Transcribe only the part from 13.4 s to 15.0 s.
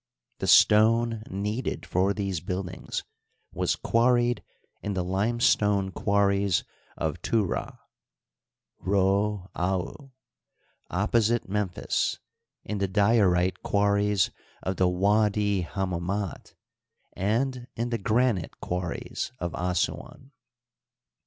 quarries of the